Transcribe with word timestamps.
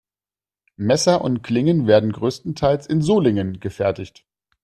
Messer 0.77 1.21
und 1.21 1.43
Klingen 1.43 1.85
werden 1.85 2.11
größtenteils 2.11 2.87
in 2.87 3.03
Solingen 3.03 3.59
gefertigt. 3.59 4.25